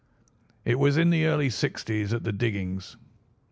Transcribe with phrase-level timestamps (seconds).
[0.65, 2.97] "It was in the early '60's at the diggings.